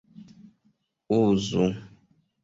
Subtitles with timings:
[1.19, 1.65] uzu